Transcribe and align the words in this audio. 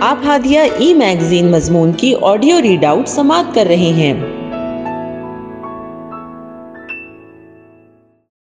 آپ 0.00 0.18
ہادیہ 0.24 0.60
ای 0.78 0.94
میگزین 0.94 1.50
مضمون 1.50 1.92
کی 1.92 2.14
آڈیو 2.22 2.62
ریڈ 2.62 2.84
آؤٹ 2.84 3.08
سماعت 3.08 3.44
کر 3.54 3.64
رہے 3.66 3.76
ہیں۔ 3.76 4.14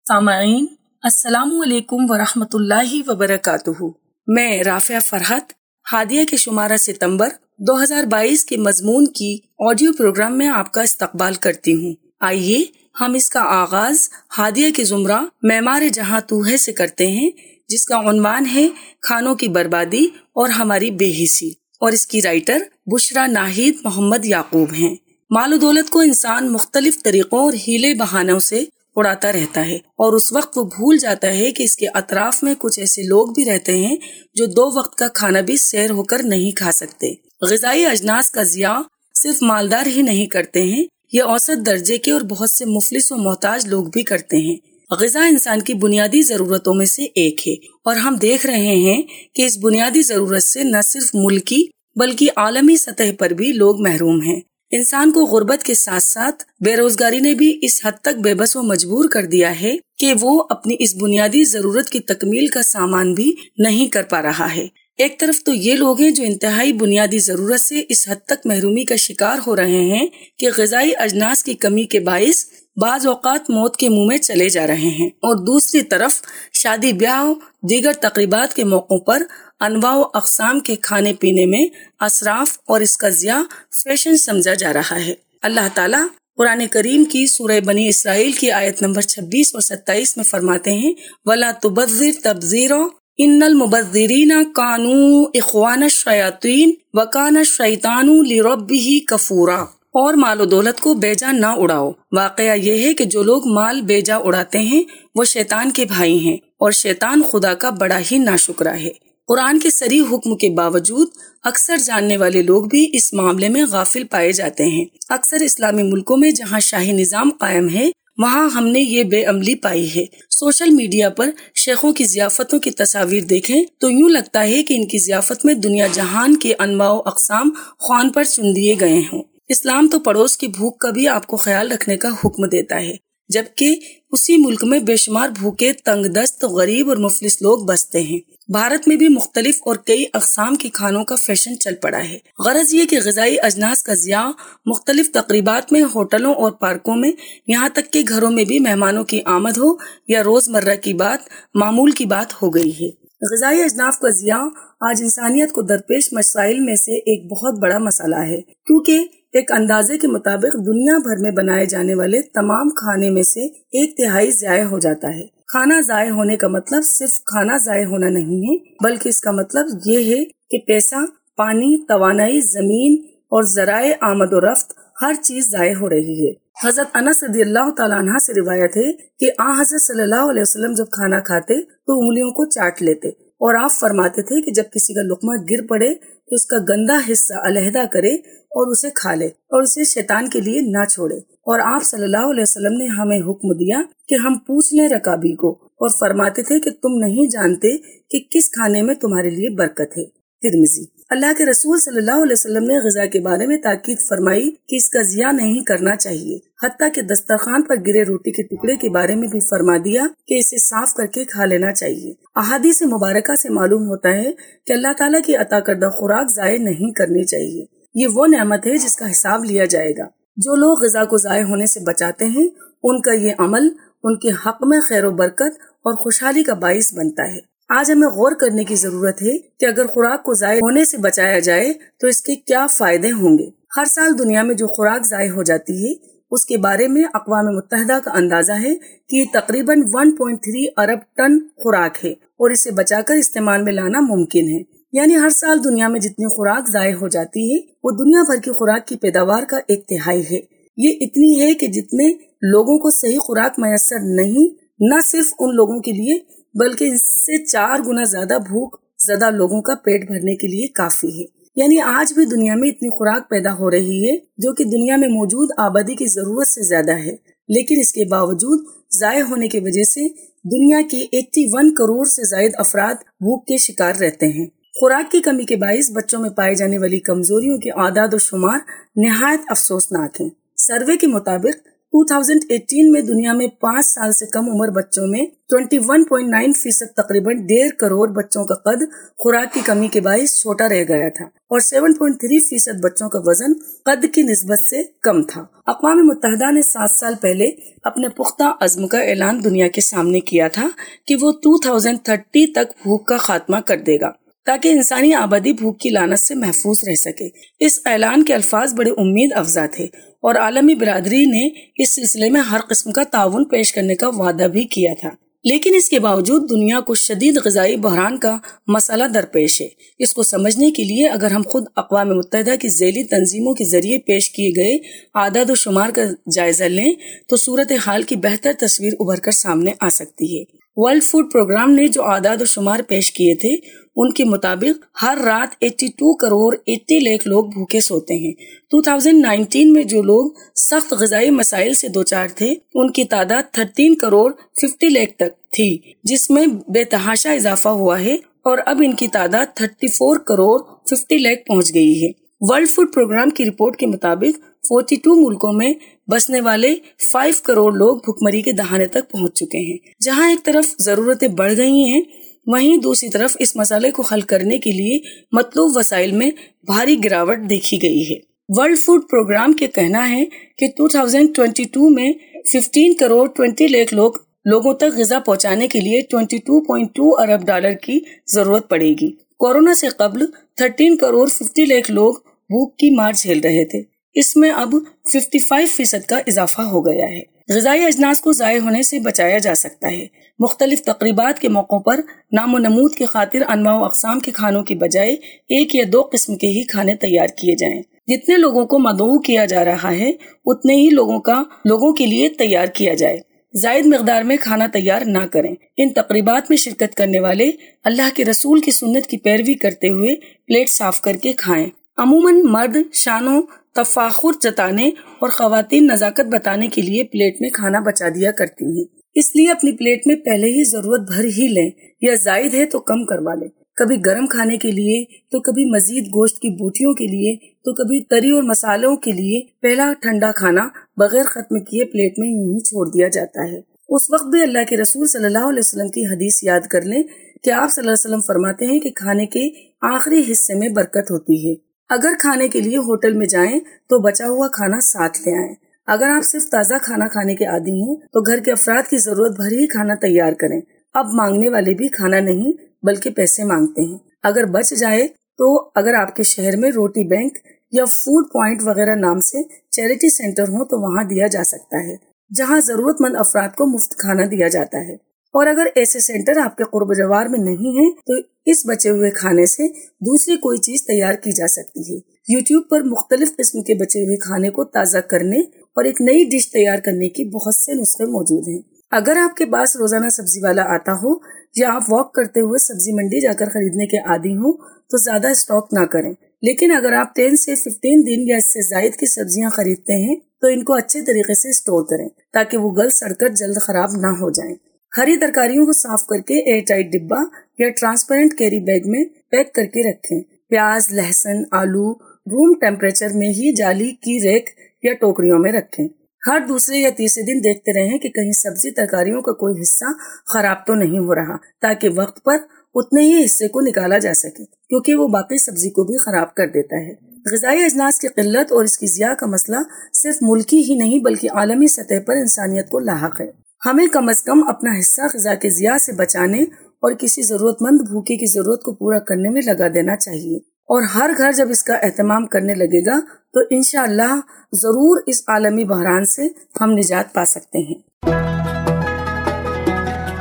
سامعین، 0.07 0.65
السلام 1.03 1.61
علیکم 1.61 2.11
ورحمۃ 2.11 2.45
اللہ 2.53 3.09
وبرکاتہ۔ 3.09 3.83
میں 4.27 4.63
رافع 4.63 4.99
فرحت، 4.99 5.53
ہادیہ 5.93 6.25
کے 6.25 6.37
شمارہ 6.37 6.77
ستمبر 6.77 7.29
دو 7.57 7.83
ہزار 7.83 8.03
بائیس 8.03 8.45
کے 8.45 8.57
مضمون 8.57 9.05
کی 9.05 9.37
آڈیو 9.59 9.93
پروگرام 9.93 10.37
میں 10.37 10.47
آپ 10.47 10.71
کا 10.71 10.81
استقبال 10.81 11.33
کرتی 11.33 11.73
ہوں۔ 11.73 11.93
آئیے، 12.19 12.65
ہم 13.01 13.13
اس 13.13 13.29
کا 13.29 13.41
آغاز 13.41 14.09
ہادیہ 14.37 14.71
کے 14.75 14.83
زمرہ 14.83 15.21
معمار 15.43 15.81
جہاں 15.93 16.21
تو 16.21 16.47
ہے 16.47 16.57
سے 16.57 16.71
کرتے 16.71 17.07
ہیں۔ 17.07 17.29
جس 17.71 17.85
کا 17.85 17.99
عنوان 17.99 18.45
ہے 18.45 18.67
کھانوں 19.01 19.35
کی 19.35 19.47
بربادی 19.47 20.05
اور 20.35 20.49
ہماری 20.49 20.91
بے 20.91 21.11
حسی 21.23 21.49
اور 21.79 21.91
اس 21.91 22.07
کی 22.07 22.21
رائٹر 22.21 22.57
بشرا 22.85 23.27
ناہید 23.27 23.75
محمد 23.83 24.25
یعقوب 24.25 24.73
ہیں۔ 24.73 24.95
مال 25.29 25.53
و 25.53 25.57
دولت 25.57 25.89
کو 25.89 25.99
انسان 25.99 26.51
مختلف 26.51 27.03
طریقوں 27.03 27.39
اور 27.39 27.53
ہیلے 27.53 27.93
بہانوں 27.93 28.39
سے 28.39 28.63
اڑاتا 28.95 29.31
رہتا 29.31 29.67
ہے 29.67 29.75
اور 29.75 30.13
اس 30.13 30.33
وقت 30.33 30.57
وہ 30.57 30.63
بھول 30.63 30.97
جاتا 30.97 31.27
ہے 31.27 31.51
کہ 31.51 31.63
اس 31.63 31.77
کے 31.77 31.87
اطراف 31.93 32.43
میں 32.43 32.53
کچھ 32.57 32.79
ایسے 32.79 33.03
لوگ 33.03 33.27
بھی 33.27 33.45
رہتے 33.45 33.77
ہیں 33.77 33.95
جو 34.33 34.45
دو 34.45 34.77
وقت 34.77 34.97
کا 34.97 35.07
کھانا 35.07 35.41
بھی 35.41 35.57
سیر 35.57 35.91
ہو 35.91 36.03
کر 36.03 36.23
نہیں 36.23 36.51
کھا 36.51 36.71
سکتے۔ 36.71 37.13
غذائی 37.41 37.85
اجناس 37.85 38.31
کا 38.31 38.43
ضیاع 38.43 38.79
صرف 39.13 39.43
مالدار 39.43 39.85
ہی 39.85 40.01
نہیں 40.01 40.25
کرتے 40.25 40.63
ہیں، 40.63 40.83
یہ 41.13 41.21
اوسط 41.21 41.65
درجے 41.65 41.97
کے 41.97 42.11
اور 42.11 42.21
بہت 42.21 42.49
سے 42.49 42.65
مفلس 42.65 43.11
و 43.11 43.15
محتاج 43.15 43.67
لوگ 43.67 43.83
بھی 43.83 44.03
کرتے 44.03 44.37
ہیں۔ 44.37 44.70
غذا 44.99 45.23
انسان 45.25 45.61
کی 45.61 45.73
بنیادی 45.73 46.21
ضرورتوں 46.21 46.73
میں 46.73 46.85
سے 46.85 47.03
ایک 47.03 47.47
ہے۔ 47.47 47.53
اور 47.83 47.95
ہم 47.95 48.15
دیکھ 48.15 48.45
رہے 48.45 48.75
ہیں 48.75 49.01
کہ 49.35 49.41
اس 49.41 49.57
بنیادی 49.57 50.01
ضرورت 50.01 50.43
سے 50.43 50.63
نہ 50.63 50.81
صرف 50.83 51.09
ملکی 51.13 51.65
بلکہ 51.95 52.29
عالمی 52.35 52.75
سطح 52.75 53.03
پر 53.19 53.29
بھی 53.29 53.51
لوگ 53.51 53.81
محروم 53.81 54.21
ہیں۔ 54.21 54.41
انسان 54.71 55.11
کو 55.11 55.25
غربت 55.25 55.63
کے 55.63 55.73
ساتھ 55.73 56.03
ساتھ 56.03 56.43
بے 56.65 56.75
روزگاری 56.75 57.19
نے 57.19 57.33
بھی 57.33 57.59
اس 57.61 57.81
حد 57.85 57.91
تک 58.01 58.19
بے 58.23 58.33
بس 58.33 58.55
و 58.55 58.63
مجبور 58.63 59.05
کر 59.05 59.25
دیا 59.25 59.61
ہے 59.61 59.75
کہ 59.97 60.13
وہ 60.21 60.43
اپنی 60.49 60.75
اس 60.79 60.95
بنیادی 60.95 61.43
ضرورت 61.43 61.89
کی 61.89 61.99
تکمیل 61.99 62.47
کا 62.47 62.63
سامان 62.63 63.13
بھی 63.13 63.35
نہیں 63.57 63.87
کر 63.87 64.03
پا 64.03 64.21
رہا 64.21 64.55
ہے۔ 64.55 64.67
ایک 64.97 65.19
طرف 65.19 65.43
تو 65.43 65.53
یہ 65.53 65.73
لوگ 65.73 66.01
ہیں 66.01 66.11
جو 66.11 66.23
انتہائی 66.23 66.73
بنیادی 66.73 67.19
ضرورت 67.19 67.61
سے 67.61 67.83
اس 67.89 68.09
حد 68.09 68.15
تک 68.25 68.45
محرومی 68.45 68.85
کا 68.85 68.95
شکار 68.95 69.37
ہو 69.47 69.55
رہے 69.55 69.81
ہیں 69.81 70.07
کہ 70.37 70.47
غذائی 70.57 70.91
اجناس 70.97 71.43
کی 71.43 71.53
کمی 71.53 71.83
کے 71.83 71.99
باعث 71.99 72.45
بعض 72.77 73.07
اوقات 73.07 73.49
موت 73.49 73.77
کے 73.77 73.89
منہ 73.89 74.05
میں 74.05 74.17
چلے 74.17 74.49
جا 74.49 74.67
رہے 74.67 74.89
ہیں۔ 74.99 75.07
اور 75.07 75.35
دوسری 75.35 75.81
طرف 75.81 76.21
شادی 76.53 76.93
بیاہ، 76.93 77.23
دیگر 77.65 77.91
تقریبات 77.91 78.53
کے 78.53 78.63
موقعوں 78.63 78.99
پر 78.99 79.23
انواع 79.59 79.95
و 79.95 80.03
اقسام 80.13 80.59
کے 80.59 80.75
کھانے 80.75 81.13
پینے 81.13 81.45
میں 81.45 81.65
اصراف 81.99 82.57
اور 82.67 82.81
اس 82.81 82.97
کا 82.97 83.09
ضیاع 83.09 83.41
فیشن 83.83 84.17
سمجھا 84.17 84.53
جا 84.53 84.73
رہا 84.73 85.05
ہے۔ 85.05 85.13
اللہ 85.41 85.67
تعالیٰ 85.73 86.05
قرآن 86.37 86.67
کریم 86.71 87.03
کی 87.03 87.27
سورہ 87.27 87.59
بنی 87.59 87.87
اسرائیل 87.87 88.31
کی 88.31 88.51
آیت 88.51 88.81
نمبر 88.81 89.01
چھبیس 89.01 89.49
اور 89.53 89.61
ستائیس 89.61 90.17
میں 90.17 90.25
فرماتے 90.25 90.71
ہیں، 90.71 90.93
ولا 91.25 91.51
تبذر 91.61 92.11
تبزیر 92.23 92.71
ان 93.17 93.43
المبذرین 93.43 94.31
کانو 94.55 95.23
اخوان 95.33 95.83
الشیاطین 95.83 96.71
وکان 96.93 97.37
الشیطان 97.37 98.29
لربہ 98.29 99.05
کفورا 99.07 99.65
اور 99.91 100.13
مال 100.13 100.41
و 100.41 100.45
دولت 100.45 100.79
کو 100.79 100.93
بیجا 100.93 101.31
نہ 101.31 101.45
اڑاؤ۔ 101.45 101.91
واقعہ 102.11 102.55
یہ 102.55 102.87
ہے 102.87 102.93
کہ 102.93 103.05
جو 103.05 103.23
لوگ 103.23 103.47
مال 103.47 103.81
بیجا 103.81 104.15
اڑاتے 104.15 104.57
ہیں، 104.57 104.83
وہ 105.15 105.23
شیطان 105.23 105.71
کے 105.71 105.85
بھائی 105.85 106.19
ہیں 106.19 106.35
اور 106.35 106.71
شیطان 106.71 107.21
خدا 107.23 107.53
کا 107.53 107.69
بڑا 107.69 107.99
ہی 108.11 108.17
ناشکرا 108.17 108.75
ہے۔ 108.75 108.89
قرآن 109.27 109.59
کے 109.59 109.69
سری 109.69 109.99
حکم 109.99 110.37
کے 110.37 110.49
باوجود 110.49 111.07
اکثر 111.43 111.77
جاننے 111.77 112.17
والے 112.17 112.41
لوگ 112.41 112.63
بھی 112.63 112.89
اس 112.93 113.13
معاملے 113.13 113.49
میں 113.49 113.63
غافل 113.71 114.03
پائے 114.03 114.31
جاتے 114.31 114.65
ہیں۔ 114.65 114.85
اکثر 115.09 115.41
اسلامی 115.41 115.83
ملکوں 115.83 116.17
میں 116.17 116.31
جہاں 116.31 116.59
شاہی 116.59 116.91
نظام 116.91 117.29
قائم 117.39 117.69
ہے، 117.69 117.89
وہاں 118.17 118.49
ہم 118.49 118.67
نے 118.67 118.79
یہ 118.79 119.03
بے 119.03 119.25
عملی 119.25 119.55
پائی 119.55 119.95
ہے۔ 119.95 120.05
سوشل 120.29 120.69
میڈیا 120.69 121.09
پر 121.09 121.29
شیخوں 121.55 121.93
کی 121.93 122.03
ضیافتوں 122.03 122.59
کی 122.59 122.71
تصاویر 122.71 123.23
دیکھیں 123.23 123.63
تو 123.77 123.91
یوں 123.91 124.09
لگتا 124.09 124.43
ہے 124.43 124.63
کہ 124.63 124.73
ان 124.73 124.87
کی 124.87 124.97
ضیافت 124.97 125.45
میں 125.45 125.53
دنیا 125.53 125.87
جہان 125.93 126.35
کے 126.35 126.53
انواع 126.59 126.91
و 126.91 127.01
اقسام 127.05 127.49
خوان 127.79 128.09
پر 128.09 128.23
چن 128.23 128.55
دیے 128.55 128.75
گئے 128.79 129.01
ہوں۔ 129.13 129.23
اسلام 129.51 129.87
تو 129.87 129.99
پڑوس 129.99 130.37
کی 130.37 130.47
بھوک 130.47 130.79
کا 130.79 130.89
بھی 130.89 131.07
آپ 131.07 131.27
کو 131.27 131.37
خیال 131.37 131.71
رکھنے 131.71 131.97
کا 131.97 132.07
حکم 132.07 132.45
دیتا 132.45 132.81
ہے، 132.81 132.95
جبکہ 133.29 133.79
اسی 134.11 134.37
ملک 134.37 134.63
میں 134.63 134.79
بے 134.79 134.95
شمار 134.95 135.29
بھوکے، 135.29 135.73
تنگ 135.73 136.05
دست، 136.05 136.43
غریب 136.43 136.89
اور 136.89 136.97
مفلس 136.97 137.41
لوگ 137.41 137.65
بستے 137.65 138.01
ہیں۔ 138.01 138.19
بھارت 138.51 138.87
میں 138.87 138.95
بھی 138.95 139.07
مختلف 139.07 139.59
اور 139.65 139.75
کئی 139.75 140.05
اقسام 140.13 140.55
کے 140.55 140.69
کھانوں 140.69 141.03
کا 141.03 141.15
فیشن 141.15 141.59
چل 141.59 141.75
پڑا 141.75 142.03
ہے۔ 142.09 142.17
غرض 142.39 142.73
یہ 142.73 142.85
کہ 142.85 142.97
غذائی 143.05 143.39
اجناس 143.39 143.83
کا 143.83 143.93
ضیاع 143.93 144.31
مختلف 144.65 145.11
تقریبات 145.11 145.71
میں، 145.73 145.81
ہوٹلوں 145.95 146.33
اور 146.33 146.51
پارکوں 146.51 146.95
میں 146.95 147.11
یہاں 147.47 147.69
تک 147.69 147.93
کہ 147.93 148.03
گھروں 148.09 148.31
میں 148.31 148.43
بھی 148.43 148.59
مہمانوں 148.59 149.03
کی 149.03 149.21
آمد 149.25 149.57
ہو 149.57 149.75
یا 150.07 150.23
روز 150.23 150.49
مرہ 150.49 150.75
کی 150.75 150.93
بات، 150.93 151.29
معمول 151.55 151.91
کی 151.91 152.05
بات 152.05 152.41
ہو 152.41 152.49
گئی 152.49 152.71
ہے۔ 152.81 152.89
غذائی 153.31 153.63
اجناف 153.63 153.99
کا 153.99 154.09
ضیاع 154.09 154.43
آج 154.81 155.01
انسانیت 155.01 155.51
کو 155.51 155.61
درپیش 155.61 156.13
مسائل 156.13 156.59
میں 156.59 156.75
سے 156.75 156.93
ایک 156.93 157.31
بہت 157.31 157.59
بڑا 157.59 157.77
مسئلہ 157.77 158.15
ہے۔ 158.15 158.41
کیونکہ 158.41 159.07
ایک 159.31 159.51
اندازے 159.51 159.97
کے 159.97 160.07
مطابق 160.07 160.55
دنیا 160.65 160.97
بھر 160.97 161.17
میں 161.17 161.31
بنائے 161.31 161.65
جانے 161.65 161.95
والے 161.95 162.21
تمام 162.21 162.69
کھانے 162.69 163.09
میں 163.09 163.23
سے 163.23 163.43
ایک 163.45 163.97
تہائی 163.97 164.31
ضائع 164.31 164.63
ہو 164.65 164.79
جاتا 164.79 165.15
ہے۔ 165.15 165.27
کھانا 165.47 165.81
ضائع 165.81 166.11
ہونے 166.11 166.37
کا 166.37 166.47
مطلب 166.47 166.83
صرف 166.83 167.23
کھانا 167.25 167.57
ضائع 167.57 167.85
ہونا 167.85 168.09
نہیں 168.09 168.41
ہے، 168.41 168.57
بلکہ 168.83 169.09
اس 169.09 169.21
کا 169.21 169.31
مطلب 169.31 169.65
یہ 169.85 170.15
ہے 170.15 170.23
کہ 170.23 170.57
پیسہ، 170.67 171.05
پانی، 171.37 171.85
توانائی، 171.87 172.41
زمین 172.41 173.01
اور 173.07 173.43
ذرائع 173.43 173.93
آمد 174.01 174.33
و 174.33 174.41
رفت 174.41 174.73
ہر 175.01 175.13
چیز 175.23 175.51
ضائع 175.51 175.73
ہو 175.75 175.89
رہی 175.89 176.27
ہے۔ 176.27 176.33
حضرت 176.67 176.87
انس 176.93 177.23
رضی 177.23 177.41
اللہ 177.41 177.69
تعالیٰ 177.77 177.97
عنہ 177.97 178.17
سے 178.25 178.33
روایت 178.33 178.77
ہے 178.77 178.91
کہ 179.19 179.31
آ 179.37 179.61
حضرت 179.61 179.81
صلی 179.81 180.01
اللہ 180.01 180.29
علیہ 180.29 180.41
وسلم 180.41 180.73
جب 180.73 180.85
کھانا 180.91 181.19
کھاتے 181.19 181.61
تو 181.61 181.99
انگلیوں 181.99 182.31
کو 182.31 182.45
چاٹ 182.45 182.81
لیتے 182.81 183.09
اور 183.09 183.55
آپ 183.55 183.71
فرماتے 183.79 184.21
تھے 184.21 184.41
کہ 184.41 184.51
جب 184.51 184.63
کسی 184.71 184.93
کا 184.93 185.01
لقمہ 185.01 185.31
گر 185.51 185.67
پڑے 185.67 185.93
اس 186.31 186.45
کا 186.45 186.57
گندا 186.69 186.99
حصہ 187.11 187.33
علیحدہ 187.33 187.83
کرے 187.91 188.13
اور 188.15 188.71
اسے 188.71 188.89
کھا 188.95 189.15
لے 189.15 189.25
اور 189.25 189.61
اسے 189.61 189.83
شیطان 189.83 190.29
کے 190.29 190.41
لیے 190.41 190.61
نہ 190.61 190.85
چھوڑے۔ 190.85 191.17
اور 191.17 191.59
آپ 191.59 191.83
صلی 191.83 192.03
اللہ 192.03 192.31
علیہ 192.31 192.43
وسلم 192.43 192.77
نے 192.77 192.85
ہمیں 192.85 193.19
حکم 193.19 193.53
دیا 193.53 193.81
کہ 194.07 194.15
ہم 194.15 194.37
پوچھ 194.37 194.73
لیں 194.73 194.89
رکابی 194.89 195.35
کو 195.35 195.51
اور 195.63 195.89
فرماتے 195.99 196.41
تھے 196.41 196.59
کہ 196.59 196.71
تم 196.71 196.89
نہیں 196.93 197.27
جانتے 197.27 197.77
کہ 197.77 198.19
کس 198.31 198.49
کھانے 198.49 198.81
میں 198.81 198.95
تمہارے 198.95 199.29
لیے 199.29 199.49
برکت 199.49 199.97
ہے۔ 199.97 200.05
ترمزی 200.41 200.85
اللہ 201.11 201.25
کے 201.37 201.45
رسول 201.45 201.79
صلی 201.79 201.97
اللہ 201.97 202.11
علیہ 202.11 202.31
وسلم 202.31 202.63
نے 202.63 202.79
غذا 202.79 203.05
کے 203.05 203.19
بارے 203.19 203.45
میں 203.47 203.57
تاکید 203.57 203.97
فرمائی 204.07 204.51
کہ 204.51 204.75
اس 204.75 204.89
کا 204.89 205.01
ضیاع 205.01 205.31
نہیں 205.31 205.63
کرنا 205.63 205.95
چاہیے۔ 205.95 206.39
حتیٰ 206.63 206.87
کہ 206.93 207.01
دسترخوان 207.01 207.61
پر 207.61 207.75
گرے 207.87 208.03
روٹی 208.03 208.31
کے 208.31 208.43
ٹکڑے 208.43 208.75
کے 208.75 208.89
بارے 208.89 209.15
میں 209.15 209.27
بھی 209.27 209.39
فرما 209.39 209.77
دیا 209.85 210.07
کہ 210.27 210.39
اسے 210.39 210.57
صاف 210.57 210.93
کر 210.93 211.05
کے 211.05 211.25
کھا 211.25 211.45
لینا 211.45 211.71
چاہیے۔ 211.71 212.13
احادی 212.35 212.73
سے 212.73 212.85
مبارکہ 212.85 213.35
سے 213.35 213.49
معلوم 213.49 213.83
ہوتا 213.83 214.09
ہے 214.09 214.31
کہ 214.67 214.73
اللہ 214.73 214.87
تعالیٰ 214.97 215.19
کی 215.25 215.35
عطا 215.35 215.59
کردہ 215.59 215.89
خوراک 215.89 216.31
ضائع 216.35 216.57
نہیں 216.57 216.91
کرنی 216.91 217.23
چاہیے۔ 217.23 217.65
یہ 217.95 218.07
وہ 218.07 218.27
نعمت 218.27 218.67
ہے 218.67 218.77
جس 218.77 218.95
کا 218.95 219.11
حساب 219.11 219.45
لیا 219.45 219.65
جائے 219.65 219.97
گا۔ 219.97 220.07
جو 220.37 220.55
لوگ 220.55 220.83
غذا 220.83 221.05
کو 221.05 221.17
ضائع 221.17 221.43
ہونے 221.43 221.65
سے 221.65 221.79
بچاتے 221.79 222.25
ہیں، 222.25 222.47
ان 222.83 223.01
کا 223.01 223.11
یہ 223.11 223.33
عمل 223.37 223.69
ان 224.03 224.19
کے 224.19 224.29
حق 224.29 224.63
میں 224.67 224.79
خیر 224.89 225.05
و 225.05 225.11
برکت 225.11 225.57
اور 225.61 225.93
خوشحالی 225.93 226.43
کا 226.43 226.53
باعث 226.53 226.93
بنتا 226.93 227.23
ہے۔ 227.23 227.50
آج 227.79 227.91
ہمیں 227.91 228.07
غور 228.07 228.31
کرنے 228.31 228.63
کی 228.63 228.75
ضرورت 228.75 229.21
ہے 229.21 229.37
کہ 229.37 229.65
اگر 229.65 229.87
خوراک 229.87 230.23
کو 230.23 230.33
ضائع 230.33 230.57
ہونے 230.57 230.85
سے 230.85 230.97
بچایا 230.97 231.39
جائے 231.39 231.73
تو 231.99 232.07
اس 232.07 232.21
کے 232.21 232.35
کیا 232.35 232.67
فائدے 232.67 233.11
ہوں 233.11 233.37
گے۔ 233.37 233.49
ہر 233.77 233.85
سال 233.85 234.19
دنیا 234.19 234.43
میں 234.43 234.55
جو 234.55 234.67
خوراک 234.67 235.05
ضائع 235.05 235.31
ہو 235.31 235.43
جاتی 235.43 235.87
ہے، 235.87 235.93
اس 236.31 236.45
کے 236.45 236.57
بارے 236.57 236.87
میں 236.87 237.03
اقوام 237.13 237.45
متحدہ 237.45 237.99
کا 238.03 238.11
اندازہ 238.13 238.51
ہے 238.51 238.75
کہ 239.09 239.15
یہ 239.15 239.25
تقریباً 239.33 239.81
1.3 239.81 240.67
ارب 240.77 240.99
ٹن 241.15 241.39
خوراک 241.39 242.05
ہے 242.05 242.11
اور 242.11 242.49
اسے 242.49 242.71
بچا 242.71 243.01
کر 243.01 243.13
استعمال 243.13 243.61
میں 243.61 243.73
لانا 243.73 243.99
ممکن 243.99 244.49
ہے۔ 244.49 244.59
یعنی 244.93 245.15
ہر 245.15 245.29
سال 245.29 245.63
دنیا 245.63 245.87
میں 245.87 245.99
جتنی 245.99 246.25
خوراک 246.25 246.69
ضائع 246.69 246.95
ہو 246.95 247.07
جاتی 247.07 247.51
ہے، 247.51 247.57
وہ 247.83 247.91
دنیا 247.91 248.23
بھر 248.23 248.35
کی 248.35 248.51
خوراک 248.51 248.87
کی 248.87 248.95
پیداوار 248.95 249.43
کا 249.43 249.59
ایک 249.67 249.87
تہائی 249.87 250.23
ہے۔ 250.31 250.39
یہ 250.77 250.97
اتنی 251.01 251.41
ہے 251.41 251.53
کہ 251.53 251.67
جتنے 251.67 252.09
لوگوں 252.41 252.79
کو 252.79 252.89
صحیح 252.89 253.19
خوراک 253.19 253.59
میسر 253.59 253.99
نہیں، 253.99 254.53
نہ 254.79 255.01
صرف 255.11 255.33
ان 255.39 255.55
لوگوں 255.55 255.79
کے 255.79 255.91
لیے 255.91 256.40
بلکہ 256.59 256.85
اس 256.85 257.25
سے 257.25 257.45
چار 257.45 257.79
گنا 257.87 258.03
زیادہ 258.03 258.37
بھوک 258.47 258.77
زیادہ 259.05 259.29
لوگوں 259.29 259.61
کا 259.61 259.75
پیٹ 259.75 260.07
بھرنے 260.07 260.35
کے 260.35 260.47
لیے 260.47 260.67
کافی 260.67 261.19
ہے۔ 261.19 261.25
یعنی 261.55 261.81
آج 261.81 262.13
بھی 262.13 262.25
دنیا 262.25 262.55
میں 262.55 262.69
اتنی 262.69 262.89
خوراک 262.89 263.29
پیدا 263.29 263.53
ہو 263.53 263.71
رہی 263.71 264.09
ہے 264.09 264.17
جو 264.37 264.53
کہ 264.53 264.63
دنیا 264.63 264.95
میں 264.95 265.07
موجود 265.07 265.49
آبادی 265.57 265.95
کی 265.95 266.05
ضرورت 266.05 266.47
سے 266.47 266.61
زیادہ 266.63 266.91
ہے۔ 266.91 267.15
لیکن 267.47 267.75
اس 267.79 267.93
کے 267.93 268.05
باوجود 268.05 268.65
ضائع 268.99 269.23
ہونے 269.23 269.47
کی 269.47 269.59
وجہ 269.59 269.83
سے 269.83 270.07
دنیا 270.51 270.81
کے 270.91 270.97
ایٹی 271.11 271.45
ون 271.51 271.73
کروڑ 271.73 272.05
سے 272.05 272.23
زائد 272.23 272.51
افراد 272.57 272.95
بھوک 272.95 273.47
کے 273.47 273.57
شکار 273.57 273.93
رہتے 273.95 274.27
ہیں۔ 274.27 274.45
خوراک 274.79 275.11
کی 275.11 275.21
کمی 275.21 275.43
کے 275.43 275.55
باعث 275.55 275.91
بچوں 275.91 276.21
میں 276.21 276.29
پائی 276.29 276.55
جانے 276.55 276.77
والی 276.77 276.99
کمزوریوں 276.99 277.57
کے 277.57 277.71
اعداد 277.71 278.13
و 278.13 278.17
شمار 278.17 278.59
نہایت 278.95 279.39
افسوسناک 279.47 280.21
ہیں۔ 280.21 280.29
سروے 280.57 280.97
کے 280.97 281.07
مطابق 281.07 281.67
2018 281.93 282.91
میں 282.91 283.01
دنیا 283.01 283.33
میں 283.33 283.47
پانچ 283.47 283.85
سال 283.85 284.11
سے 284.11 284.25
کم 284.25 284.49
عمر 284.49 284.69
بچوں 284.69 285.07
میں 285.07 285.25
21.9 285.53 286.53
فیصد 286.53 286.95
تقریباً 286.95 287.47
ڈیڑھ 287.47 287.77
کروڑ 287.77 288.07
بچوں 288.09 288.45
کا 288.45 288.55
قد 288.55 288.83
خوراک 289.17 289.53
کی 289.53 289.59
کمی 289.65 289.87
کے 289.87 290.01
باعث 290.01 290.41
چھوٹا 290.41 290.69
رہ 290.69 290.83
گیا 290.87 291.09
تھا 291.09 291.25
اور 291.25 291.59
7.3 291.59 292.39
فیصد 292.49 292.79
بچوں 292.81 293.09
کا 293.09 293.19
وزن 293.23 293.53
قد 293.85 294.05
کی 294.13 294.23
نسبت 294.23 294.59
سے 294.59 294.83
کم 295.01 295.21
تھا۔ 295.23 295.45
اقوام 295.65 295.97
متحدہ 295.97 296.51
نے 296.51 296.61
سات 296.61 296.91
سال 296.91 297.13
پہلے 297.21 297.49
اپنے 297.83 298.09
پختہ 298.09 298.43
عزم 298.61 298.87
کا 298.87 298.99
اعلان 298.99 299.43
دنیا 299.43 299.67
کے 299.67 299.81
سامنے 299.81 300.19
کیا 300.19 300.47
تھا 300.47 300.67
کہ 301.07 301.15
وہ 301.21 301.31
2030 301.43 302.45
تک 302.55 302.71
بھوک 302.83 303.07
کا 303.07 303.17
خاتمہ 303.17 303.57
کر 303.57 303.77
دے 303.77 303.99
گا 303.99 304.11
تاکہ 304.45 304.69
انسانی 304.69 305.13
آبادی 305.13 305.53
بھوک 305.53 305.79
کی 305.79 305.89
لانت 305.89 306.19
سے 306.19 306.35
محفوظ 306.35 306.83
رہ 306.87 306.95
سکے۔ 306.95 307.29
اس 307.59 307.79
اعلان 307.85 308.23
کے 308.23 308.33
الفاظ 308.33 308.73
بڑے 308.73 308.91
امید 308.91 309.29
افزا 309.35 309.65
تھے۔ 309.65 310.10
اور 310.21 310.35
عالمی 310.35 310.75
برادری 310.75 311.25
نے 311.25 311.49
اس 311.75 311.95
سلسلے 311.95 312.29
میں 312.29 312.41
ہر 312.41 312.59
قسم 312.69 312.91
کا 312.91 313.03
تعاون 313.03 313.45
پیش 313.45 313.73
کرنے 313.73 313.95
کا 313.95 314.09
وعدہ 314.09 314.43
بھی 314.43 314.63
کیا 314.63 314.93
تھا۔ 314.99 315.09
لیکن 315.43 315.75
اس 315.75 315.89
کے 315.89 315.99
باوجود 315.99 316.49
دنیا 316.49 316.79
کو 316.79 316.95
شدید 316.95 317.37
غذائی 317.45 317.77
بحران 317.77 318.19
کا 318.19 318.37
مسئلہ 318.67 319.03
درپیش 319.03 319.61
ہے۔ 319.61 319.67
اس 319.99 320.13
کو 320.13 320.23
سمجھنے 320.23 320.71
کے 320.71 320.83
لیے 320.83 321.07
اگر 321.07 321.31
ہم 321.31 321.41
خود 321.45 321.63
اقوام 321.75 322.09
متحدہ 322.09 322.55
کی 322.61 322.69
ذیلی 322.69 323.03
تنظیموں 323.03 323.53
کے 323.53 323.63
ذریعے 323.63 323.97
پیش 323.97 324.31
کیے 324.31 324.51
گئے 324.55 324.75
اعداد 325.15 325.49
و 325.49 325.55
شمار 325.55 325.89
کا 325.89 326.01
جائزہ 326.31 326.63
لیں، 326.63 326.93
تو 327.27 327.35
صورت 327.35 327.71
حال 327.87 328.03
کی 328.03 328.15
بہتر 328.15 328.51
تصویر 328.59 328.93
ابھر 328.99 329.19
کر 329.19 329.31
سامنے 329.31 329.71
آ 329.81 329.89
سکتی 329.89 330.39
ہے۔ 330.39 330.43
ورلڈ 330.75 331.03
فوڈ 331.03 331.31
پروگرام 331.31 331.71
نے 331.71 331.87
جو 331.87 332.03
اعداد 332.05 332.41
و 332.41 332.45
شمار 332.45 332.79
پیش 332.87 333.11
کیے 333.11 333.35
تھے، 333.35 333.55
ان 333.95 334.13
کے 334.13 334.23
مطابق 334.23 335.03
ہر 335.03 335.17
رات 335.25 335.63
82 335.63 336.13
کروڑ 336.15 336.55
80 336.67 336.99
لاکھ 336.99 337.27
لوگ 337.27 337.45
بھوکے 337.45 337.79
سوتے 337.79 338.13
ہیں۔ 338.13 338.33
2019 338.71 339.71
میں 339.71 339.83
جو 339.83 340.01
لوگ 340.01 340.31
سخت 340.55 340.93
غذائی 340.93 341.29
مسائل 341.29 341.73
سے 341.73 341.87
دوچار 341.87 342.27
تھے، 342.35 342.53
ان 342.73 342.91
کی 342.91 343.03
تعداد 343.03 343.43
13 343.51 343.95
کروڑ 343.95 344.31
50 344.61 344.89
لاکھ 344.89 345.13
تک 345.13 345.51
تھی، 345.51 345.77
جس 346.03 346.29
میں 346.29 346.45
بے 346.67 346.83
تحاشا 346.83 347.31
اضافہ 347.31 347.69
ہوا 347.69 347.99
ہے 347.99 348.13
اور 348.43 348.57
اب 348.65 348.81
ان 348.85 348.95
کی 348.95 349.07
تعداد 349.07 349.45
34 349.55 350.17
کروڑ 350.17 350.61
50 350.85 351.17
لاکھ 351.17 351.45
پہنچ 351.45 351.73
گئی 351.73 352.03
ہے۔ 352.03 352.11
ورلڈ 352.41 352.69
فوڈ 352.69 352.93
پروگرام 352.93 353.29
کی 353.29 353.45
رپورٹ 353.45 353.77
کے 353.77 353.87
مطابق 353.87 354.39
42 354.63 355.27
ملکوں 355.27 355.53
میں 355.53 355.73
بسنے 356.11 356.41
والے 356.41 356.73
5 357.11 357.41
کروڑ 357.41 357.71
لوگ 357.73 357.97
بھکمری 357.97 358.41
کے 358.41 358.51
دہانے 358.51 358.87
تک 358.87 359.11
پہنچ 359.11 359.33
چکے 359.33 359.57
ہیں۔ 359.57 359.77
جہاں 360.01 360.29
ایک 360.29 360.43
طرف 360.45 360.73
ضرورتیں 360.79 361.27
بڑھ 361.27 361.53
گئی 361.57 361.83
ہیں، 361.83 362.01
وہیں 362.47 362.77
دوسری 362.77 363.09
طرف 363.09 363.35
اس 363.39 363.55
مسئلے 363.55 363.91
کو 363.91 364.03
حل 364.03 364.21
کرنے 364.21 364.57
کے 364.57 364.71
لیے 364.71 364.97
مطلوب 365.31 365.77
وسائل 365.77 366.11
میں 366.11 366.29
بھاری 366.65 366.95
گراوٹ 367.03 367.49
دیکھی 367.49 367.81
گئی 367.81 368.03
ہے۔ 368.09 368.19
ورلڈ 368.49 368.79
فوڈ 368.79 369.01
پروگرام 369.09 369.53
کے 369.53 369.67
کہنا 369.67 370.09
ہے 370.09 370.23
کہ 370.57 370.67
2022 370.77 371.89
میں 371.89 372.11
15 372.53 372.93
کروڑ 372.99 373.27
20 373.37 373.67
لاکھ 373.67 373.93
لوگ 373.93 374.11
لوگوں 374.45 374.73
تک 374.73 374.97
غذا 374.97 375.19
پہنچانے 375.19 375.67
کے 375.67 375.79
لیے 375.79 376.01
22.2 376.13 377.11
ارب 377.19 377.45
ڈالر 377.45 377.73
کی 377.83 377.99
ضرورت 378.33 378.69
پڑے 378.69 378.89
گی۔ 378.91 379.11
کورونا 379.39 379.73
سے 379.73 379.87
قبل 379.97 380.25
13 380.57 380.97
کروڑ 380.97 381.27
50 381.29 381.65
لاکھ 381.65 381.91
لوگ 381.91 382.13
بھوک 382.49 382.77
کی 382.77 382.89
مار 382.95 383.11
جھیل 383.13 383.39
رہے 383.39 383.65
تھے۔ 383.65 383.81
اس 384.13 384.37
میں 384.37 384.51
اب 384.51 384.75
55 385.03 385.71
فیصد 385.71 386.05
کا 386.05 386.17
اضافہ 386.27 386.61
ہو 386.61 386.85
گیا 386.85 387.05
ہے۔ 387.05 387.21
غذائی 387.49 387.83
اجناس 387.85 388.21
کو 388.21 388.31
ضائع 388.31 388.59
ہونے 388.59 388.83
سے 388.83 388.99
بچایا 388.99 389.37
جا 389.37 389.55
سکتا 389.55 389.91
ہے۔ 389.91 390.07
مختلف 390.39 390.81
تقریبات 390.81 391.39
کے 391.39 391.49
موقع 391.49 391.77
پر 391.77 391.99
نام 392.31 392.53
و 392.53 392.57
نمود 392.57 392.95
کی 392.95 393.05
خاطر 393.05 393.41
انواع 393.47 393.79
و 393.79 393.83
اقسام 393.83 394.19
کے 394.19 394.31
کھانوں 394.31 394.63
کی 394.63 394.75
بجائے 394.75 395.13
ایک 395.49 395.75
یا 395.75 395.83
دو 395.93 396.01
قسم 396.11 396.35
کے 396.35 396.47
ہی 396.47 396.63
کھانے 396.63 396.95
تیار 396.95 397.27
کیے 397.27 397.55
جائیں۔ 397.55 397.81
جتنے 398.07 398.37
لوگوں 398.37 398.65
کو 398.65 398.79
مدعو 398.79 399.19
کیا 399.19 399.45
جا 399.45 399.65
رہا 399.65 399.91
ہے، 399.97 400.11
اتنے 400.45 400.75
ہی 400.75 400.89
لوگوں 400.91 401.19
کا، 401.19 401.43
لوگوں 401.65 401.93
کے 401.93 402.05
لیے 402.05 402.29
تیار 402.29 402.65
کیا 402.65 402.93
جائے۔ 402.93 403.17
زائد 403.61 403.85
مقدار 403.85 404.23
میں 404.23 404.37
کھانا 404.41 404.67
تیار 404.73 405.01
نہ 405.05 405.25
کریں۔ 405.31 405.55
ان 405.77 405.89
تقریبات 405.89 406.43
میں 406.49 406.57
شرکت 406.57 406.95
کرنے 406.95 407.19
والے 407.19 407.51
اللہ 407.83 408.15
کے 408.15 408.25
رسول 408.25 408.61
کی 408.61 408.71
سنت 408.71 409.07
کی 409.07 409.17
پیروی 409.17 409.53
کرتے 409.53 409.89
ہوئے 409.89 410.15
پلیٹ 410.15 410.69
صاف 410.69 411.01
کر 411.01 411.15
کے 411.15 411.33
کھائیں۔ 411.33 411.65
عموماً 411.97 412.41
مرد، 412.43 412.77
شانوں 412.93 413.41
تفاخر 413.75 414.29
جتانے 414.41 414.87
اور 415.19 415.29
خواتین 415.29 415.87
نزاکت 415.87 416.25
بتانے 416.31 416.67
کے 416.67 416.81
لیے 416.81 417.03
پلیٹ 417.03 417.41
میں 417.41 417.49
کھانا 417.49 417.79
بچا 417.79 418.07
دیا 418.15 418.31
کرتی 418.31 418.65
ہیں۔ 418.65 418.83
اس 419.15 419.35
لیے 419.35 419.51
اپنی 419.51 419.71
پلیٹ 419.71 420.07
میں 420.07 420.15
پہلے 420.15 420.47
ہی 420.47 420.63
ضرورت 420.63 420.99
بھر 420.99 421.23
ہی 421.23 421.47
لیں 421.47 421.69
یا 422.01 422.15
زائد 422.23 422.53
ہے 422.53 422.65
تو 422.65 422.79
کم 422.79 423.05
کروا 423.05 423.33
لیں۔ 423.35 423.47
کبھی 423.75 423.95
گرم 424.05 424.27
کھانے 424.27 424.57
کے 424.57 424.71
لیے، 424.71 425.03
تو 425.31 425.39
کبھی 425.39 425.65
مزید 425.65 426.07
گوشت 426.07 426.39
کی 426.39 426.49
بوٹیوں 426.49 426.93
کے 426.93 427.07
لیے، 427.07 427.35
تو 427.35 427.73
کبھی 427.73 428.03
تری 428.03 428.31
اور 428.31 428.43
مسالوں 428.43 428.95
کے 428.95 429.11
لیے 429.11 429.41
پہلا 429.61 429.93
ٹھنڈا 430.01 430.31
کھانا 430.31 430.67
بغیر 430.97 431.23
ختم 431.23 431.63
کیے 431.63 431.85
پلیٹ 431.85 432.19
میں 432.19 432.27
یوں 432.27 432.53
ہی 432.53 432.59
چھوڑ 432.59 432.89
دیا 432.89 433.07
جاتا 433.07 433.51
ہے۔ 433.51 433.57
اس 433.89 434.11
وقت 434.11 434.25
بھی 434.25 434.41
اللہ 434.41 434.59
کے 434.69 434.77
رسول 434.77 435.07
صلی 435.07 435.25
اللہ 435.25 435.49
علیہ 435.49 435.59
وسلم 435.59 435.87
کی 435.87 436.05
حدیث 436.05 436.43
یاد 436.43 436.59
کر 436.59 436.81
لیں 436.81 437.03
کہ 437.43 437.49
آپ 437.49 437.71
صلی 437.71 437.81
اللہ 437.81 437.91
علیہ 437.91 438.09
وسلم 438.09 438.21
فرماتے 438.27 438.65
ہیں 438.65 438.79
کہ 438.79 438.89
کھانے 438.89 439.25
کے 439.25 439.49
آخری 439.81 440.23
حصے 440.31 440.53
میں 440.53 440.69
برکت 440.69 441.11
ہوتی 441.11 441.49
ہے۔ 441.49 441.70
اگر 441.91 442.13
کھانے 442.19 442.47
کے 442.47 442.61
لیے 442.61 442.77
ہوٹل 442.77 443.13
میں 443.13 443.25
جائیں 443.25 443.59
تو 443.59 443.99
بچا 443.99 444.27
ہوا 444.27 444.47
کھانا 444.47 444.79
ساتھ 444.81 445.17
لے 445.17 445.37
آئیں۔ 445.37 445.55
اگر 445.87 446.09
آپ 446.09 446.25
صرف 446.25 446.49
تازہ 446.51 446.73
کھانا 446.81 447.07
کھانے 447.07 447.35
کے 447.35 447.45
عادی 447.45 447.71
ہیں 447.71 447.95
تو 447.95 448.21
گھر 448.21 448.39
کے 448.39 448.51
افراد 448.51 448.89
کی 448.89 448.97
ضرورت 448.97 449.35
بھر 449.35 449.51
ہی 449.51 449.67
کھانا 449.67 449.95
تیار 449.95 450.33
کریں۔ 450.33 450.61
اب 450.93 451.05
مانگنے 451.13 451.49
والے 451.49 451.73
بھی 451.73 451.87
کھانا 451.87 452.19
نہیں 452.19 452.51
بلکہ 452.83 453.09
پیسے 453.09 453.43
مانگتے 453.43 453.81
ہیں۔ 453.81 453.97
اگر 454.23 454.45
بچ 454.45 454.73
جائے 454.73 455.07
تو 455.37 455.69
اگر 455.75 455.93
آپ 455.93 456.15
کے 456.15 456.23
شہر 456.23 456.57
میں 456.57 456.71
روٹی 456.71 457.03
بینک 457.03 457.37
یا 457.71 457.85
فوڈ 457.85 458.25
پوائنٹ 458.33 458.61
وغیرہ 458.63 458.95
نام 458.95 459.19
سے 459.19 459.37
چیریٹی 459.71 460.09
سینٹر 460.09 460.43
ہو 460.43 460.65
تو 460.65 460.79
وہاں 460.79 461.03
دیا 461.03 461.27
جا 461.27 461.43
سکتا 461.43 461.77
ہے۔ 461.83 461.95
جہاں 462.35 462.61
ضرورت 462.61 463.01
مند 463.01 463.15
افراد 463.15 463.49
کو 463.57 463.65
مفت 463.65 463.95
کھانا 463.97 464.23
دیا 464.31 464.47
جاتا 464.47 464.77
ہے۔ 464.77 465.10
اور 465.33 465.47
اگر 465.47 465.67
ایسے 465.75 465.99
سینٹر 465.99 466.37
آپ 466.37 466.57
کے 466.57 466.63
قرب 466.63 466.97
جوار 466.97 467.25
میں 467.25 467.39
نہیں 467.39 467.79
ہیں، 467.79 467.91
تو 468.07 468.13
اس 468.45 468.57
بچے 468.65 468.89
ہوئے 468.89 469.11
کھانے 469.11 469.45
سے 469.45 469.67
دوسری 469.81 470.37
کوئی 470.37 470.57
چیز 470.57 470.85
تیار 470.85 471.13
کی 471.13 471.31
جا 471.31 471.47
سکتی 471.47 471.93
ہے۔ 471.93 471.99
یوٹیوب 472.29 472.63
پر 472.69 472.81
مختلف 472.81 473.29
قسم 473.37 473.63
کے 473.63 473.73
بچے 473.73 474.05
ہوئے 474.05 474.17
کھانے 474.17 474.49
کو 474.49 474.63
تازہ 474.63 474.97
کرنے 474.97 475.39
اور 475.39 475.83
ایک 475.83 476.01
نئی 476.01 476.23
ڈش 476.23 476.51
تیار 476.51 476.79
کرنے 476.79 477.09
کی 477.09 477.23
بہت 477.23 477.55
سے 477.55 477.73
نسخے 477.73 478.05
موجود 478.05 478.47
ہیں۔ 478.47 478.59
اگر 478.91 479.17
آپ 479.17 479.37
کے 479.37 479.45
پاس 479.45 479.75
روزانہ 479.75 480.09
سبزی 480.09 480.39
والا 480.43 480.63
آتا 480.63 480.91
ہو 480.93 481.13
یا 481.55 481.73
آپ 481.73 481.83
واک 481.89 482.13
کرتے 482.13 482.39
ہوئے 482.39 482.57
سبزی 482.57 482.91
منڈی 482.91 483.21
جا 483.21 483.31
کر 483.37 483.49
خریدنے 483.49 483.85
کے 483.85 483.97
عادی 483.97 484.35
ہوں، 484.35 484.53
تو 484.91 484.97
زیادہ 484.97 485.27
اسٹاک 485.27 485.67
نہ 485.71 485.85
کریں۔ 485.85 486.13
لیکن 486.41 486.71
اگر 486.71 486.93
آپ 486.93 487.15
ٹین 487.15 487.37
سے 487.37 487.55
ففٹین 487.55 488.03
دن 488.07 488.29
یا 488.29 488.37
اس 488.37 488.53
سے 488.53 488.61
زائد 488.61 488.95
کی 488.95 489.05
سبزیاں 489.05 489.49
خریدتے 489.49 489.93
ہیں، 489.93 490.15
تو 490.41 490.47
ان 490.47 490.63
کو 490.63 490.73
اچھے 490.73 491.01
طریقے 491.01 491.33
سے 491.33 491.49
اسٹور 491.49 491.85
کریں 491.85 492.09
تاکہ 492.33 492.57
وہ 492.57 492.71
گل 492.77 492.89
سڑ 492.89 493.13
کر 493.13 493.27
جلد 493.27 493.57
خراب 493.61 493.89
نہ 493.95 494.07
ہو 494.07 494.29
جائیں۔ 494.29 494.55
ہری 494.97 495.17
ترکاریوں 495.17 495.65
کو 495.65 495.71
صاف 495.71 496.07
کر 496.07 496.19
کے 496.19 496.37
ایئر 496.39 496.63
ٹائٹ 496.67 496.85
ڈبا 496.91 497.17
یا 497.59 497.69
ٹرانسپیرنٹ 497.69 498.33
کیری 498.37 498.59
بیگ 498.59 498.81
میں 498.85 499.03
پیک 499.31 499.53
کر 499.53 499.65
کے 499.65 499.91
رکھیں۔ 499.91 500.19
پیاز، 500.49 500.93
لہسن، 500.93 501.43
آلو، 501.51 501.91
روم 502.01 502.59
ٹیمپریچر 502.59 503.07
میں 503.13 503.29
ہی 503.29 503.55
جالی 503.55 503.91
کی 503.91 504.19
ریک 504.23 504.49
یا 504.83 504.93
ٹوکریوں 504.93 505.39
میں 505.39 505.51
رکھیں۔ 505.51 505.87
ہر 506.27 506.39
دوسرے 506.47 506.77
یا 506.77 506.89
تیسرے 506.97 507.23
دن 507.23 507.43
دیکھتے 507.43 507.73
رہیں 507.73 507.97
کہ 507.97 508.09
کہیں 508.09 508.31
سبزی 508.31 508.71
ترکاریوں 508.71 509.21
کا 509.21 509.31
کوئی 509.31 509.61
حصہ 509.61 509.85
خراب 510.33 510.67
تو 510.67 510.75
نہیں 510.75 510.99
ہو 510.99 511.15
رہا، 511.15 511.35
تاکہ 511.61 511.89
وقت 511.95 512.23
پر 512.23 512.37
اتنے 512.75 513.01
ہی 513.01 513.25
حصے 513.25 513.47
کو 513.47 513.61
نکالا 513.61 513.97
جا 513.97 514.13
سکے، 514.13 514.45
کیونکہ 514.45 514.95
وہ 514.95 515.07
باقی 515.07 515.37
سبزی 515.37 515.69
کو 515.69 515.83
بھی 515.83 515.97
خراب 515.97 516.35
کر 516.35 516.47
دیتا 516.47 516.75
ہے۔ 516.75 516.93
غذائی 517.31 517.63
اجناس 517.63 517.99
کی 517.99 518.07
قلت 518.07 518.51
اور 518.51 518.63
اس 518.63 518.77
کی 518.77 518.87
ضیاع 518.87 519.13
کا 519.13 519.25
مسئلہ 519.25 519.57
صرف 519.93 520.15
ملکی 520.21 520.63
ہی 520.63 520.75
نہیں 520.75 520.99
بلکہ 520.99 521.27
عالمی 521.31 521.67
سطح 521.67 521.93
پر 522.05 522.13
انسانیت 522.13 522.69
کو 522.69 522.79
لاحق 522.79 523.21
ہے۔ 523.21 523.40
ہمیں 523.65 523.87
کم 523.87 524.09
از 524.09 524.21
کم 524.21 524.49
اپنا 524.49 524.71
حصہ 524.79 525.01
غذا 525.13 525.35
کے 525.35 525.49
ضیاع 525.49 525.77
سے 525.77 525.91
بچانے 525.91 526.41
اور 526.79 526.91
کسی 526.91 527.21
ضرورت 527.21 527.61
مند 527.61 527.81
بھوکے 527.81 528.15
کی 528.15 528.25
ضرورت 528.25 528.63
کو 528.63 528.73
پورا 528.73 528.99
کرنے 528.99 529.29
میں 529.29 529.41
لگا 529.41 529.67
دینا 529.73 529.95
چاہیے۔ 529.95 530.37
اور 530.37 530.81
ہر 530.81 531.09
گھر 531.17 531.31
جب 531.31 531.49
اس 531.49 531.63
کا 531.63 531.73
اہتمام 531.73 532.25
کرنے 532.25 532.53
لگے 532.53 532.85
گا، 532.85 532.99
تو 533.33 533.39
انشاءاللہ 533.49 534.19
ضرور 534.53 535.01
اس 535.07 535.23
عالمی 535.27 535.63
بحران 535.63 536.05
سے 536.05 536.21
ہم 536.61 536.71
نجات 536.71 537.13
پا 537.13 537.25
سکتے 537.25 537.59
ہیں۔ 537.59 538.09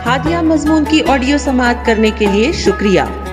ہادیہ 0.07 0.37
مضمون 0.37 0.85
کی 0.89 1.01
آڈیو 1.09 1.39
سماعت 1.39 1.87
کرنے 1.87 2.11
کے 2.19 2.27
لیے 2.27 2.53
شکریہ۔ 2.53 3.01